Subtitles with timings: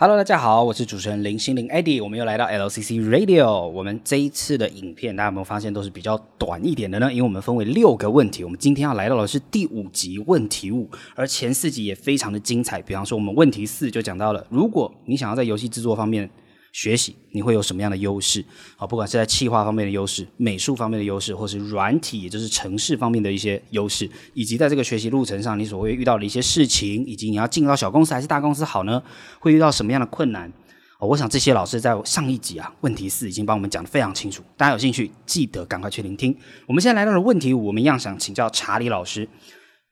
[0.00, 3.50] Hello，大家好，我是主持人林心凌 Eddie，我们又来到 LCC Radio。
[3.66, 7.12] 我们这一次的影片，大家有没有发现都是比较短一点的呢？
[7.12, 12.80] 因为我们分为六个问题，我们今天要来到的是第五集问题五，而前四集也非常的精彩。
[12.80, 16.30] 比方说，我们问题四就讲到了，如果你想要在游戏制作方面。
[16.72, 18.44] 学习你会有什么样的优势？
[18.76, 29.02] 啊，不管是在企划方面的优势、美术方面的优势，或是软体，也就是城市方面的一些优势，以及在这个学习路程上，你所会遇到的一些事情，以及你要进到小公司还是大公司好呢？
[29.40, 30.52] 会遇到什么样的困难？
[31.00, 34.42] 哦，我想这些老师在上一集啊，问题四已经帮我们讲得非常清楚。
[34.56, 36.36] 大家有兴趣，记得赶快去聆听。
[36.66, 39.28] 我们现在来到了问题五，我们一样想请教查理老师，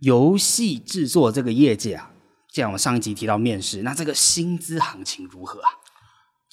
[0.01, 2.11] 游戏制作这个业界啊，
[2.53, 5.71] 既然我们上一集提到面试，那这个薪资行情如何啊？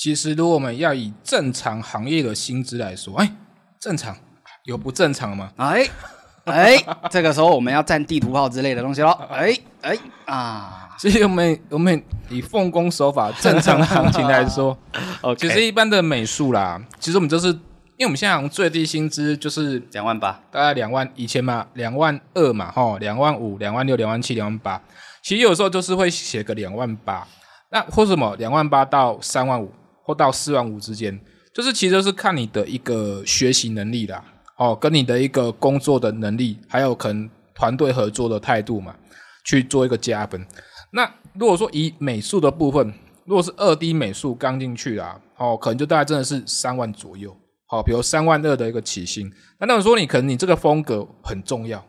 [0.03, 3.31] 其实，如果我们要以正常行业的薪资来说，哎，
[3.79, 4.13] 正常
[4.65, 5.49] 有不正常吗？
[5.55, 5.87] 哎
[6.43, 6.75] 哎，
[7.09, 9.11] 这个时候我们要占地图炮之类的东西喽。
[9.29, 14.77] 哎哎啊，所以我们我们以奉公守法正常行情来说，
[15.23, 24.81] 哦，其实一般的美术啦，其实我们就是，因为我们现在最低薪资就是两万八，大概两万一千嘛，两万二嘛，吼，两万五、两万六、两万七、两万八，
[25.23, 27.25] 其实有时候就是会写个两万八，
[27.71, 29.71] 那或什么两万八到三万五。
[30.03, 31.19] 或到四万五之间，
[31.53, 34.23] 就是其实是看你的一个学习能力啦，
[34.57, 38.95] 哦，跟你的一个工作的能力，还有可能团队合作的态度嘛，
[39.45, 40.45] 去做一个加分。
[40.91, 42.93] 那如果说以美术的部分，
[43.25, 47.35] 如果是二 D 美术刚进去啦，哦，可能就大概真的是三万左右，
[47.67, 49.31] 好，比如三万二的一个起薪。
[49.59, 51.83] 那那么说你可能你这个风格很重要，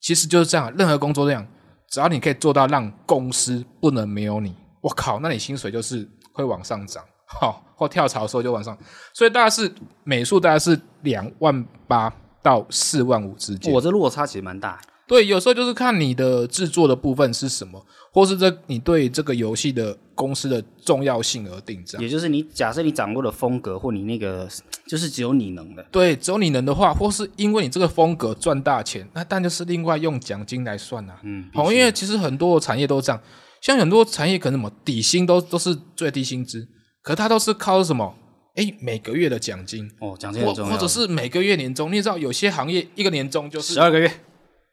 [0.00, 1.46] 其实就是这样，任何工作这样，
[1.90, 7.04] 只要你可以做到让公司不能没有你，我靠，那你薪水就是会往上涨。
[7.26, 8.76] 好，或跳槽的时候就往上，
[9.12, 9.72] 所以大概是
[10.04, 13.72] 美术大概是两万八到四万五之间。
[13.72, 14.80] 我这落差其实蛮大。
[15.06, 22.02] 对，有时候就是看你的制作的部分是什么，或是这你对这个游戏的公司的重要性而定这样。
[22.02, 24.48] 也就是你假设你掌握的风格，或你那个
[24.86, 25.84] 就是只有你能的。
[25.90, 31.18] 对，只有你能的话，或是因为你这个风格赚大钱，那但就是另外用奖金来算啊。
[31.22, 33.20] 嗯，好，因为其实很多产业都这样，
[33.60, 36.66] 像很多产业可能什么底薪都都是最低薪资。
[37.04, 38.12] 可他都是靠什么？
[38.56, 41.90] 哎，每个月的奖金哦，奖金很重要，或者是每个月年终。
[41.90, 44.08] 你也知道，有些行业一个年终就是十二个月，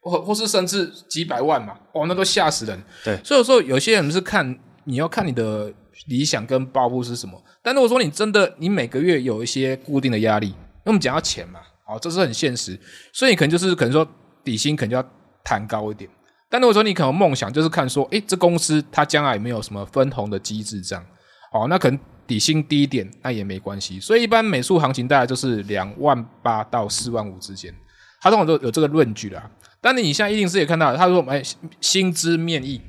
[0.02, 2.80] 或或是甚至几百万嘛，哦，那都吓死人。
[3.04, 5.74] 对，所以有时候有些人是看你要看你的
[6.08, 7.44] 理想跟抱负是什么。
[7.64, 10.54] 但如果说你真的你每个月有一些固定的压力，
[10.86, 12.80] 那我们讲到钱嘛，哦，这是很现实，
[13.12, 14.08] 所以你可能就是可能说
[14.44, 15.04] 底薪可能就要
[15.44, 16.08] 谈高一点。
[16.52, 21.04] 但如果说你可能梦想就是看说，哎，这公司它将来有没有什么分红的机制这样，
[21.52, 22.00] 哦，那可能。
[22.32, 24.00] 底薪低一点，那也没关系。
[24.00, 27.74] 所以一般美术行情大概就是两万八到四万五之间，
[28.22, 29.52] 他通常都有这个论据啦。
[29.82, 31.44] 但你现在一定是也看到，他说：“哎，
[31.82, 32.80] 薪资面议。”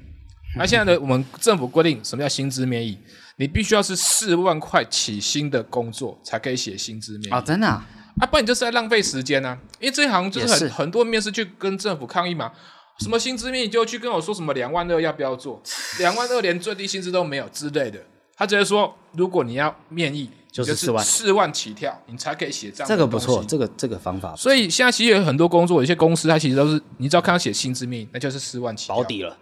[0.57, 2.97] 那现在的我们政府规定什么叫薪资面议？
[3.37, 7.41] 你必须要是四万块起薪的工作才可以写薪资面议啊！
[7.41, 7.85] 真的啊？
[8.21, 9.59] 啊，不然你就是在浪费时间啊！
[9.81, 12.53] 因为这一行就是很是很多面试去跟政府抗议嘛，
[13.01, 15.61] 什么薪资面议就去跟我说什么两万二要不要做？
[15.99, 17.99] 两万二连最低薪资都没有之类的。
[18.37, 22.89] 他直接说，如果你要面议，就是四万，四万起跳，你才可以写这样。
[22.89, 24.35] 这个不错，这个这个方法。
[24.37, 28.89] 所以现在其实有很多工作，有些公司它其实都是，你只要看到写薪资面议，那就是四万起。
[28.89, 29.37] 保底了。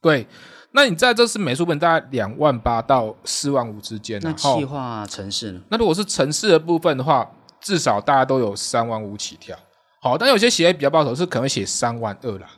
[0.00, 0.26] 对，
[0.72, 4.20] 那你在这是美术本大概两万八到四万五之间。
[4.22, 5.60] 那计划城市呢？
[5.68, 7.30] 那如果是城市的部分的话，
[7.60, 9.56] 至少大家都有三万五起跳。
[10.00, 12.48] 好，但有些企业比较保守，是可能写三万二啦。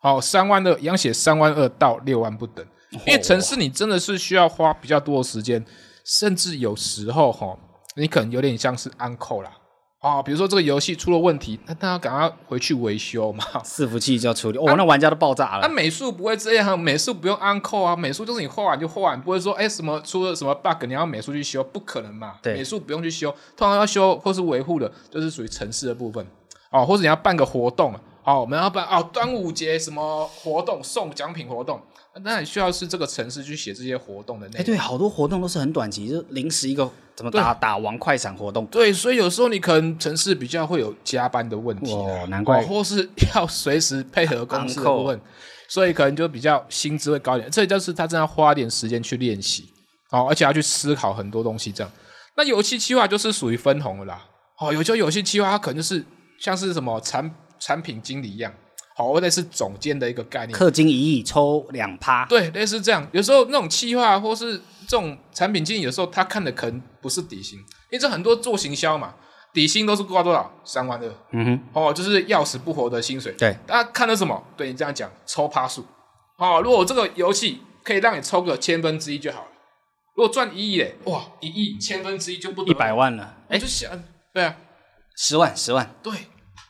[0.00, 2.66] 好，三万二一样写三万二到六万不等。
[3.06, 5.64] 因为城市你真的是需要花比较多的时间，
[6.04, 7.56] 甚至有时候哈，
[7.96, 9.50] 你可能有点像是 on call 啦，
[10.00, 15.60] 啊，比如说这个游戏出了问题，那大家赶快回去维修嘛，伺服器就要处理，哦，那玩家都爆炸了。
[15.62, 22.36] 那美术不会这样，美术不用 on call 啊，美术就是你画完就画完，不会说哎什么出了什么 bug，你要美术去修，不可能嘛。
[22.42, 26.26] 对，美术不用去修，通常要修或是维护的，就是属于城市的部分，
[26.70, 27.94] 哦，或者你要办个活动，
[28.28, 31.80] 哦，我们要办哦端午节什么活动送奖品活动。
[32.22, 34.60] 那你需要是这个城市去写这些活动的内容。
[34.60, 38.66] 哎，对，好多活动都是很短期，就临时一个怎么打打完快闪活动。
[38.66, 45.18] 对，所以有时候你可能城市比较会有加班的问题哦，难怪，或是 要随时配合公司的部分，
[45.68, 47.50] 所以可能就比较薪资会高一点。
[47.50, 49.66] 这就是他真的要花点时间去练习，
[50.10, 51.90] 哦，而且要去思考很多东西这样。
[52.36, 54.22] 那游戏企划就是属于分红的啦，
[54.58, 56.04] 哦，有时候游戏企划它可能就是
[56.38, 58.52] 像是什么产产品经理一样。
[58.94, 63.06] 好，类似总监的一个概念，氪金一亿抽两趴，对，类似这样。
[63.12, 64.58] 有时候那种企划或是
[64.88, 69.14] 这种产品经理，有时候他看的可能不是底薪，因为这很多做行销嘛，
[69.52, 73.32] 底薪都是挂多少三万二，嗯哼，哦，就是要死不活的薪水。
[73.38, 74.44] 对，大家看的什么？
[74.56, 75.86] 对你这样讲，抽趴数。
[76.36, 79.48] 哦，如果这个游戏可以让你抽个千分之一就好了，
[80.16, 83.36] 如果赚一亿嘞，哇，一亿千分之一就不一百万了。
[83.48, 83.90] 哎，就想，
[84.34, 84.56] 对啊，
[85.16, 86.12] 十万，十万，对，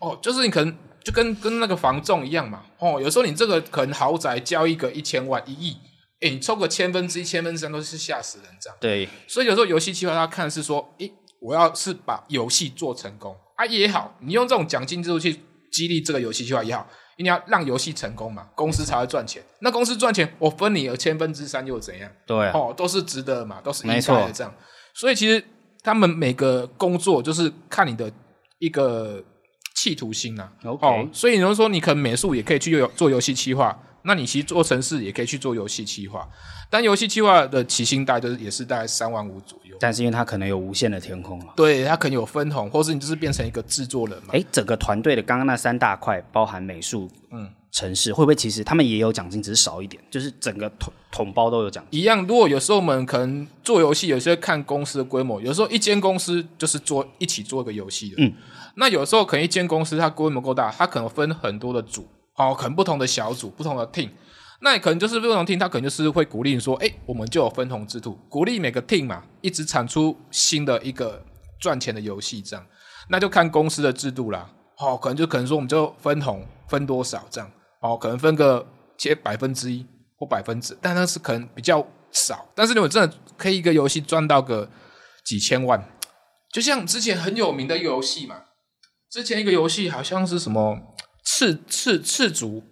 [0.01, 5.77] 哦，就是你可能就跟跟那个房仲一样嘛，哦，有时候你这个可能豪宅交一个一千万、一亿，
[6.21, 8.77] 哎，你抽个千分之一、千分之三都是吓死人这样。
[8.81, 15.41] 对，所以有时候游戏计划他看是说，诶，我要是把游戏做成功啊也好，你用这种奖金制度去
[15.73, 16.87] 激励这个游戏计划也好。
[17.19, 19.43] 一定要让游戏成功嘛，公司才会赚钱。
[19.59, 22.09] 那公司赚钱，我分你有千分之三又怎样？
[22.25, 24.55] 对、啊，哦，都是值得嘛，都是应该的这样。
[24.95, 25.45] 所以其实
[25.83, 28.09] 他们每个工作就是看你的
[28.61, 29.21] 一个
[29.83, 30.71] 企图心呐、啊。
[30.81, 36.29] 哦，所以你说你可能美术也可以去做游戏企划，那你其实做城市也可以去做游戏企划。
[36.71, 39.77] 但游戏企划的起薪大概就是也是大概三万五左右。
[39.81, 44.31] 但是因为它可能有无限的天空了，对，它可能有分红，或是你就是变成一个制作人嘛。
[44.33, 50.03] 哎，整个团队的刚刚那三大块，包含美术、嗯，程式，会不会其实他们也有奖金，只是少一点？
[50.11, 52.01] 就是整个统统包都有奖金。
[52.01, 58.33] 一样，如果有时候我们可能做游戏，有些看公司的规模，有时候一间公司就是做一起做一个游戏的，嗯，
[58.77, 64.11] 那有时候可能一间公司它规模够大，它可能分很多的组，哦，可能不同的小组，不同的 team。
[64.61, 71.25] 那可能就是不同 team，它可能就是会鼓励你说，哎，我们就有分红制度，鼓励每个 team 嘛，一直产出新的一个
[71.61, 72.67] 赚钱的游戏，这样，
[73.09, 74.51] 那就看公司的制度啦。
[74.79, 77.49] 哦，可能就可能说我们就分红分多少这样，
[77.81, 78.67] 哦，可能分个
[78.97, 79.87] 切百分之一
[80.17, 82.49] 或百分之，但那是可能比较少。
[82.55, 84.69] 但是如果真的可以一个游戏赚到个
[85.25, 85.83] 几千万，
[86.53, 88.43] 就像之前很有名的游戏嘛，
[89.11, 90.77] 之前一个游戏好像是什么
[91.25, 92.65] 赤赤赤足，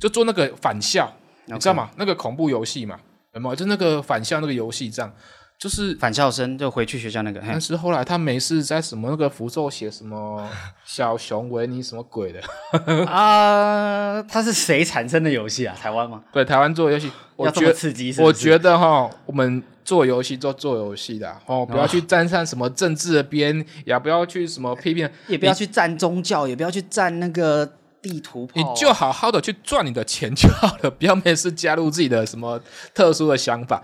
[0.00, 1.12] 就做那个返校。
[1.48, 1.92] 你知道吗？
[1.96, 2.98] 那个恐怖游戏嘛，
[3.32, 3.54] 有没有？
[3.54, 5.14] 就那个返校那个游戏，这样
[5.58, 7.40] 就是返校生就回去学校那个。
[7.40, 10.46] 但是后来他没事，在什么那个符咒写什么
[10.84, 12.40] 小熊维尼什么鬼的
[13.06, 14.22] 啊？
[14.22, 15.76] 他是谁产生的游戏啊？
[15.80, 16.22] 台湾吗？
[16.32, 18.22] 对，台湾做游戏，要这么刺激是是？
[18.22, 27.68] 我觉得哈，我们做游戏做做游戏的哦，不要去沾上什么政治的边，也不要去什么批评，也不要去沾宗教，也不要去沾那个。
[28.02, 32.60] 地图，你就好好的去赚你的钱就好了，不要没事加入自己的什么
[32.94, 33.82] 特殊的想法。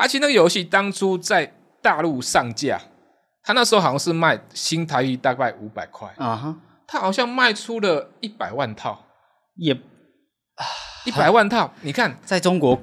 [0.00, 1.52] 而且那个游戏当初在
[1.82, 2.80] 大陆上架，
[3.42, 6.56] 他那时候好像是卖新台币大概五百块啊哈，
[6.86, 9.04] 他好像卖出了一百万套，
[9.56, 9.74] 也
[11.04, 11.72] 一百万套。
[11.82, 12.80] 你看，在中国，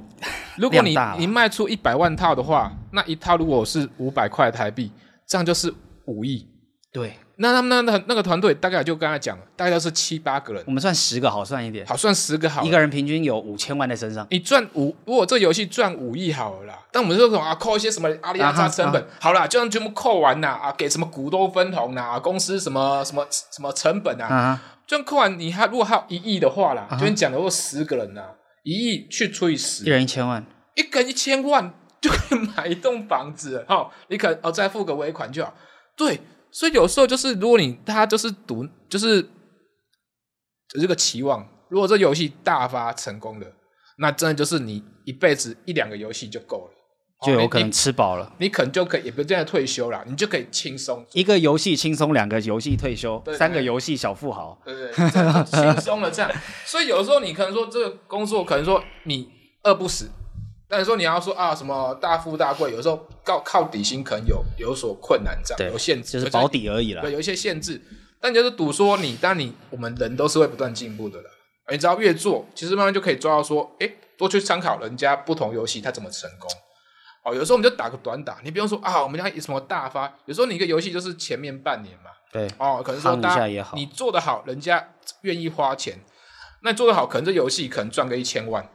[0.58, 4.92] 如果你你卖出一百万套的话，那一套如果是五百块台币，
[5.28, 5.74] 这样就是
[6.06, 6.48] 五亿。
[6.98, 7.14] 对。
[7.40, 10.64] 那他们那那那个团队大概就刚才讲了，大概都是七八个人。
[10.66, 12.64] 我们算十个好算一点，好算十个好。
[12.64, 14.26] 一个人平均有五千万在身上。
[14.32, 16.80] 你赚五，如果这游戏赚五亿好了啦。
[16.92, 17.54] 但我们说什么啊？
[17.54, 28.24] 扣一些什么阿里阿扎成本，啊、好啦，就算全部扣完啦啊，给什么股东分红啊，公司什么什么什么成本啊，这样扣完，你还如果还有一亿的话啦，就你讲的，如果十个人呐，
[28.64, 31.72] 一亿去除以十，一人一千万，一个人一千万
[32.02, 33.92] 就可以买一栋房子哦。
[34.08, 35.54] 你可能哦再付个尾款就好，
[35.96, 36.20] 对。
[36.58, 39.24] 所以有时候就是，如果你他就是赌，就是
[40.70, 43.46] 这个期望，如果这游戏大发成功了，
[44.00, 46.74] 那真的就是你一辈子一两个游戏就够了，
[47.28, 56.32] 就有可能吃饱了，你，你可能就可以也不用退休了，你就可以轻松一个游戏轻松，两个游戏退休，对对对，三个游戏小富豪，对对，对，轻松了这样。
[56.66, 59.30] 所以有时候你可能说这个工作可能说你
[59.62, 60.10] 饿不死。
[60.70, 67.02] 但是说你要说啊什么大富大贵，有时候靠靠底薪可能有有所困难，这样有限制，就是保底而已啦。
[67.02, 67.82] 对，有一些限制。
[68.20, 71.30] 但就是赌说你，但你我们人都是会不断进步的啦。
[71.70, 76.50] 你只要越做，其实慢慢就可以抓到说，哎，多去参考人家不同游戏它怎么成功。
[77.24, 80.12] 哦，有时候我们就打个短打，你不用说啊，我们家什么大发。
[80.26, 86.00] 有时候你一个游戏就是前面半年嘛，对，哦，可能说大家你做得好，人家愿意花钱。
[86.64, 88.68] 那做得好，可能这游戏可能赚个一千万。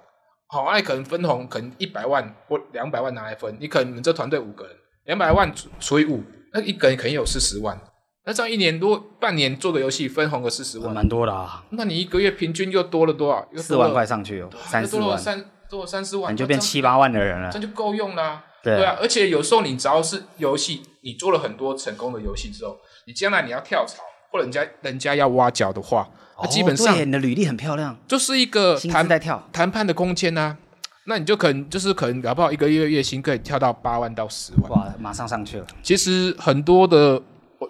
[0.53, 7.81] 好，那可能分红可能一百万或两百万拿来分，你可能你们这团队五个人，两百万除以五，那一个人肯定有四十万。
[8.27, 11.65] 那这样一年多半年做个游戏分红个四十万，蛮多的啊。
[11.71, 13.49] 那你一个月平均又多了多少？
[13.57, 18.45] 四万块上去哦，三四万，多了三多了三四万，你就变七八万的人了，这就够用啦。
[18.63, 26.07] 对啊，对啊，而且有时候你只要是游戏，你做了很多成功的游戏之后，你将来你要跳槽或者人家人家要挖角的话。
[26.43, 29.09] 那基本上，你的履历很漂亮，就是一个谈
[29.53, 30.57] 谈判的空间呐。
[31.05, 35.67] 那你就可能就是可能搞不好一个月月薪可以跳到八万到十万，哇，马上上去了。
[35.83, 37.21] 其实很多的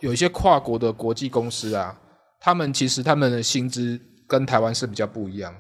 [0.03, 1.97] 有一些跨国的国际公司啊，
[2.39, 5.55] 他们其实他们的薪资跟台湾是比较不一样，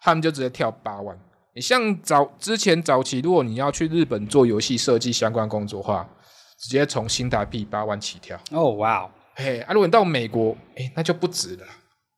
[0.00, 1.16] 他们就直接跳八万。
[1.54, 6.08] 你像早之前早期，如果你要去日本做游戏设计相关工作的话，
[6.58, 8.36] 直接从新台币八万起跳。
[8.50, 11.64] 哦，哇，嘿，啊，如果你到美国，哎，那就不止了。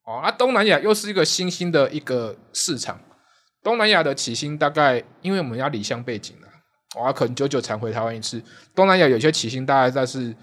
[0.06, 3.00] 哦，那，东南亚又是一个新兴的一个市场。
[3.62, 8.42] 东南亚的起薪大概，因为我们要离乡背景啊，哇，可能久久才回台湾一次。
[8.74, 10.36] 东南亚有些起薪大概在是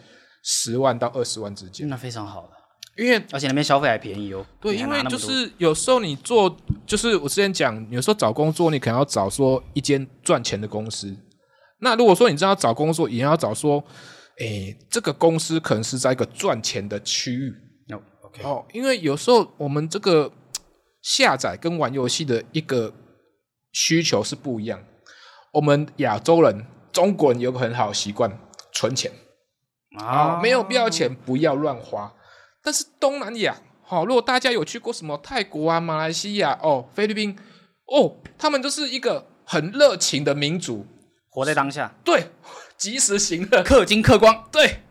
[0.44, 4.44] 十万到二十万之间，那非常好的，因为而且那边消费还便宜哦。
[4.60, 11.16] 对，因为就是有时候你做，就是我之前讲，有时候找工作你可能要找说一间赚钱的公司。
[11.82, 13.84] 那如果说你真要找工作，也要找说，
[14.40, 17.54] 诶，这个公司可能是在一个赚钱的区域。
[18.34, 18.44] OK。
[18.44, 20.32] 哦，因为有时候我们这个
[21.02, 22.94] 下载跟玩游戏的一个
[23.72, 24.84] 需求是不一样。
[25.54, 28.32] 我们亚洲人、中国人有个很好的习惯，
[28.72, 29.12] 存钱
[29.98, 32.14] 啊、哦，没有必要钱不要乱花。
[32.64, 37.38] 但是东南亚，好、哦，如果大家有去过什么泰国啊、马来西亚、哦、菲律宾，
[37.86, 40.86] 哦，他们就是一个很热情的民族，
[41.30, 42.30] 活在当下，对，
[42.78, 44.84] 及时行乐，氪金氪光，对，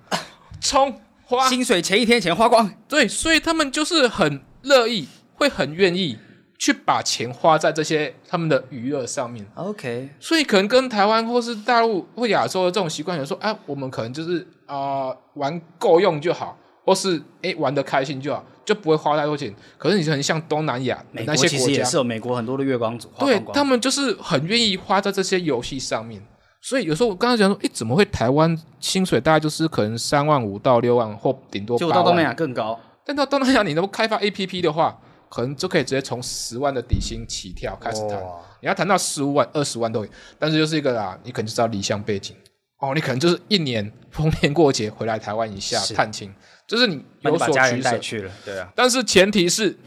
[0.61, 6.18] 冲花，薪水前一天钱花光，对，所以他们就是很乐意，会很愿意。
[6.58, 10.10] 去把钱花在这些他们的娱乐上面，OK。
[10.20, 14.76] 所以可能跟台湾或是大陆或亚洲的这种习惯，有时候啊，我们可能就是啊、
[15.08, 19.54] 呃、玩够用就好，或是诶玩的开心就好，就不会花太多钱。
[19.78, 26.22] 可是你就很像东南亚那些国家，其实也是有美国很多的月光族，对他们就是很愿意花在这些游戏上面。
[26.62, 32.79] 所以有时候我刚刚讲说，诶怎么会台湾薪水大概就是可能三万五到六万，或顶多就到东南亚更高。
[33.05, 34.99] 但到东南亚，你能够开发 APP 的话。
[35.33, 38.21] 可能就可以直接从十万的底薪起跳开始谈，
[38.61, 42.35] 你要谈到十五万、二十万都有，但是就是一个啦，你可能就知道离乡背景
[42.81, 46.35] 哦，你可能就是一年逢年过节回来台湾一下探亲，
[46.67, 48.69] 就是你有所取舍去了，对啊。
[48.75, 49.79] 但是前提是，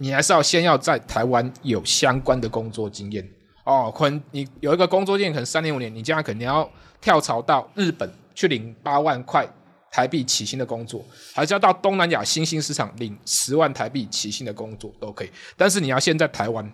[0.00, 3.24] 你还是要先要在台湾有相关的工作经验
[3.70, 6.68] 哦，可能你有一个工作经验，可能三年五年，你将来肯定要
[7.00, 9.46] 跳槽到日本去领八万块。
[9.92, 15.30] 台币起薪的工作，还是要到东南亚新兴市场领十万台币起薪的工作都可以。
[15.56, 16.72] 但是你要先在台湾，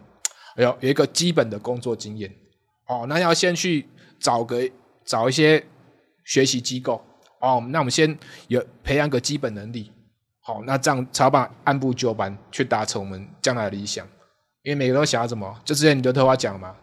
[0.59, 2.31] 有有一个基本的工作经验
[2.89, 3.07] 哦。
[3.09, 3.89] 那要先去
[4.21, 4.61] 找个
[5.07, 5.65] 找一些
[6.27, 7.03] 学习机构
[7.41, 7.65] 哦。
[7.71, 9.91] 那我们先有培养个基本能力，
[10.43, 14.07] 好，那这样才把按部就班去达成我们将来的理想。
[14.63, 15.59] 因为每个人都想要什么？
[15.65, 16.77] 就之前你刘德华讲嘛，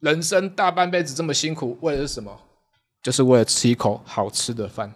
[0.00, 2.38] 人生大半辈子这么辛苦，为的是什么？
[3.02, 4.92] 就是为了吃一口好吃的饭，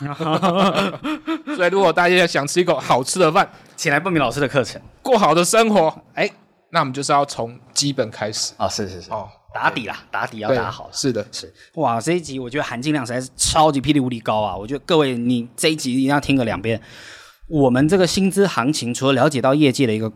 [1.56, 5.92] 所以如果大家想吃一口好吃的饭，请来报名老师的课程，过好的生活。
[6.14, 6.30] 哎，
[6.70, 10.90] 那我们就是要从基本开始哦，是是是哦，打底啦，打底要打好。
[10.92, 14.54] 是的，是哇，这一集我觉得含金量实在是超级霹雳无敌高啊！
[14.54, 16.80] 我觉得各位你这一集一定要听个两遍。
[17.48, 20.12] 我们这个薪资行情，除了了解到业界的一个。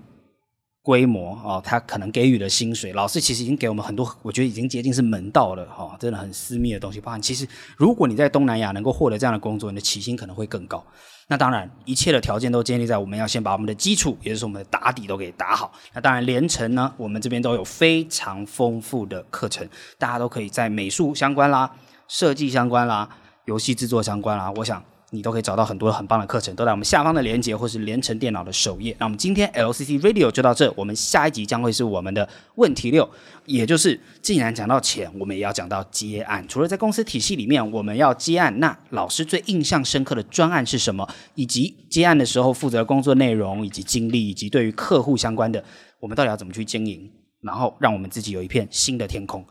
[0.87, 7.01] 规模哦，他可能给予的薪水，老师其实已经给我们很多，我觉得已经接近是门道了哈、真的很私密的东西。
[7.01, 7.45] 包含其实，
[7.77, 10.81] 如果你在东南亚能够获得这样的工作，你的起薪可能会更高。
[11.27, 15.73] 那当然，一切的条件都建立在我们要先把我们的基础，也就是我们的打底都给打好。
[15.93, 21.69] 那当然，连城呢，我们这边都有非常丰富的课程，大家都可以在美术相关啦、
[22.07, 23.09] 设计相关啦、
[23.47, 24.81] 游戏制作相关啦，我想。
[25.17, 28.95] 你都可以找到很多很棒的课程，都在我们下方的链接或是连成电脑的首页。
[29.01, 33.09] 那我们今天 LCC Radio 就到这，我们下一集将会是我们的问题六，
[33.47, 36.47] 也就是既然讲到钱，我们也要讲到接案。
[36.47, 41.09] 除了在公司体系里面我们要接案，那老师最印象深刻的专案是什么？
[41.35, 45.65] 以及接案的时候负责工作内容以及经历，以及对于客户相关的，
[45.99, 49.45] 我们到底要怎么去经营，然后让我们自己有一片新的天空。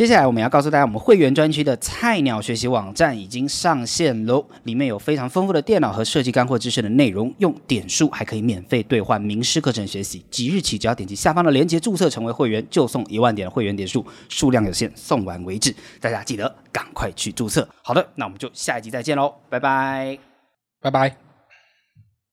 [0.00, 4.42] 接下来我们要告诉大家，我们会员专区的菜鸟学习网站已经上线喽！
[4.62, 10.24] 里面有非常丰富的电脑和设计干货知识的内容，用点数还可以免费兑换名师课程学习。
[10.30, 15.76] 即日起，只要点击下方的链接注册成为会员，就送一万点的会员点数，数量有限，送完为止。
[16.00, 17.68] 大家记得赶快去注册。
[17.82, 20.18] 好的，那我们就下一集再见喽，拜拜，
[20.80, 21.29] 拜拜。